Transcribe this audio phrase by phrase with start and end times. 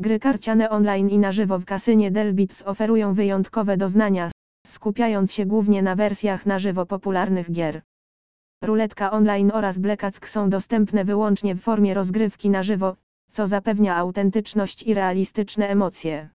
[0.00, 4.30] Gry karciane online i na żywo w kasynie Delbits oferują wyjątkowe doznania,
[4.74, 7.82] skupiając się głównie na wersjach na żywo popularnych gier.
[8.62, 12.96] Ruletka online oraz Blackjack są dostępne wyłącznie w formie rozgrywki na żywo,
[13.32, 16.28] co zapewnia autentyczność i realistyczne emocje.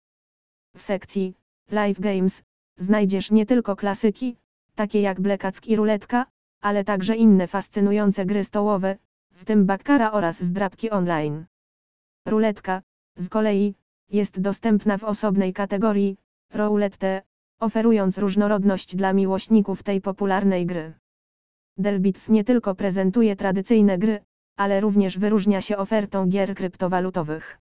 [0.77, 1.35] W sekcji
[1.71, 2.33] Live Games
[2.79, 4.37] znajdziesz nie tylko klasyki,
[4.75, 6.27] takie jak Blackjack i Ruletka,
[6.61, 8.97] ale także inne fascynujące gry stołowe,
[9.33, 11.45] w tym Bakkara oraz zdrabki online.
[12.27, 12.83] Ruletka,
[13.17, 13.75] z kolei,
[14.11, 16.17] jest dostępna w osobnej kategorii,
[16.55, 17.23] Roulette,
[17.61, 20.93] oferując różnorodność dla miłośników tej popularnej gry.
[21.79, 24.21] Delbits nie tylko prezentuje tradycyjne gry,
[24.57, 27.59] ale również wyróżnia się ofertą gier kryptowalutowych.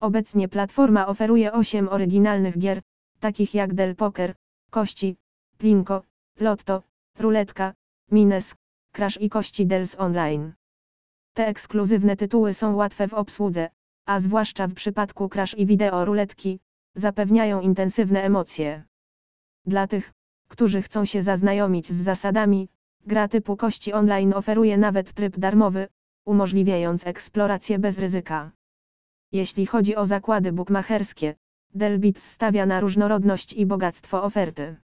[0.00, 2.82] Obecnie platforma oferuje 8 oryginalnych gier,
[3.20, 4.34] takich jak Del Poker,
[4.70, 5.16] Kości,
[5.58, 6.02] Plinko,
[6.40, 6.82] Lotto,
[7.18, 7.74] Ruletka,
[8.10, 8.44] Mines,
[8.92, 10.52] Crash i Kości Dels Online.
[11.34, 13.70] Te ekskluzywne tytuły są łatwe w obsłudze,
[14.06, 16.60] a zwłaszcza w przypadku Crash i wideo ruletki,
[16.94, 18.84] zapewniają intensywne emocje.
[19.66, 20.12] Dla tych,
[20.48, 22.68] którzy chcą się zaznajomić z zasadami,
[23.06, 25.88] gra typu kości online oferuje nawet tryb darmowy,
[26.26, 28.50] umożliwiając eksplorację bez ryzyka.
[29.32, 31.34] Jeśli chodzi o zakłady bukmacherskie,
[31.74, 34.76] Delbit stawia na różnorodność i bogactwo oferty.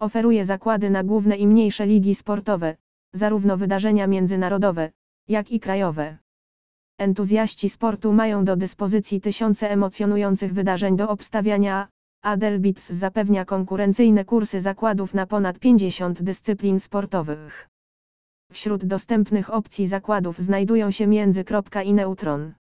[0.00, 2.76] Oferuje zakłady na główne i mniejsze ligi sportowe,
[3.14, 4.90] zarówno wydarzenia międzynarodowe,
[5.28, 6.18] jak i krajowe.
[7.02, 11.88] Entuzjaści sportu mają do dyspozycji tysiące emocjonujących wydarzeń do obstawiania,
[12.22, 17.68] a Delbits zapewnia konkurencyjne kursy zakładów na ponad 50 dyscyplin sportowych.
[18.52, 21.44] Wśród dostępnych opcji zakładów znajdują się między
[21.84, 22.52] i neutron.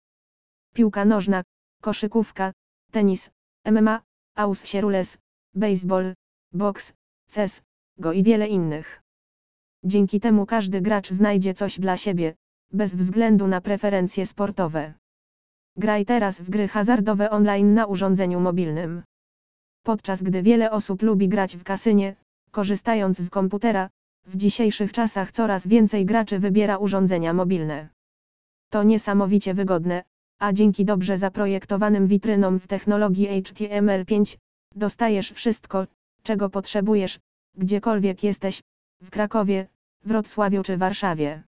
[0.74, 1.42] Piłka nożna,
[1.82, 2.52] koszykówka,
[2.92, 3.20] tenis,
[3.66, 4.00] MMA,
[4.36, 5.08] aussierules,
[5.54, 6.14] baseball,
[6.52, 6.84] boks,
[7.34, 7.52] CES,
[7.98, 9.02] go i wiele innych.
[9.84, 12.34] Dzięki temu każdy gracz znajdzie coś dla siebie,
[12.72, 14.94] bez względu na preferencje sportowe.
[15.76, 19.02] Graj teraz w gry hazardowe online na urządzeniu mobilnym.
[19.84, 22.16] Podczas gdy wiele osób lubi grać w kasynie,
[22.50, 23.90] korzystając z komputera,
[24.26, 27.88] w dzisiejszych czasach coraz więcej graczy wybiera urządzenia mobilne.
[28.70, 30.02] To niesamowicie wygodne,
[30.38, 34.36] a dzięki dobrze zaprojektowanym witrynom w technologii HTML5,
[34.74, 35.86] dostajesz wszystko,
[36.22, 37.18] czego potrzebujesz,
[37.54, 38.62] gdziekolwiek jesteś,
[39.02, 39.66] w Krakowie,
[40.04, 41.42] Wrocławiu czy Warszawie.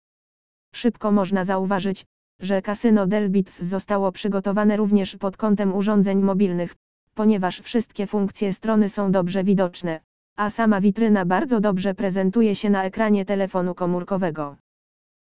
[0.76, 2.06] Szybko można zauważyć,
[2.40, 6.76] że kasyno Delbits zostało przygotowane również pod kątem urządzeń mobilnych,
[7.16, 10.00] ponieważ wszystkie funkcje strony są dobrze widoczne,
[10.38, 14.56] a sama witryna bardzo dobrze prezentuje się na ekranie telefonu komórkowego.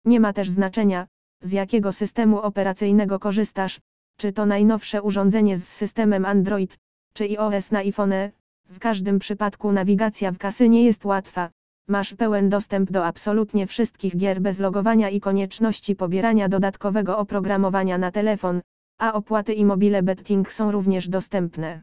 [0.04, 1.06] Nie ma też znaczenia,
[1.42, 3.80] z jakiego systemu operacyjnego korzystasz,
[4.16, 6.78] czy to najnowsze urządzenie z systemem Android,
[7.14, 8.30] czy iOS na iPhone,
[8.68, 11.50] w każdym przypadku nawigacja w kasynie jest łatwa,
[11.88, 18.12] masz pełen dostęp do absolutnie wszystkich gier bez logowania i konieczności pobierania dodatkowego oprogramowania na
[18.12, 18.60] telefon,
[18.98, 21.82] a opłaty i mobile betting są również dostępne.